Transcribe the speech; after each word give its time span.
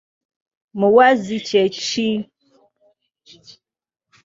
Muwaazi 0.79 1.37
kye 1.47 1.63
ki?. 1.87 2.07